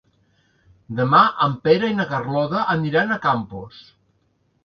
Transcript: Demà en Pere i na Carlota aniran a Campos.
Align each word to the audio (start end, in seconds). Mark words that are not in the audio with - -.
Demà 0.99 1.19
en 1.47 1.51
Pere 1.67 1.91
i 1.93 1.97
na 1.99 2.07
Carlota 2.13 2.63
aniran 2.77 3.13
a 3.17 3.21
Campos. 3.29 3.85